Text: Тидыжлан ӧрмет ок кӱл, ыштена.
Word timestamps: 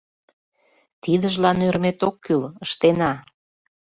Тидыжлан 1.01 1.59
ӧрмет 1.67 1.99
ок 2.07 2.15
кӱл, 2.25 2.43
ыштена. 2.65 3.11